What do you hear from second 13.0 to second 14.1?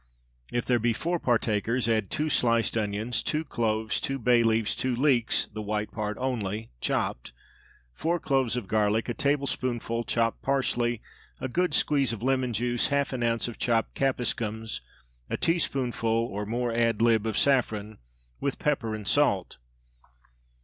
an ounce of chopped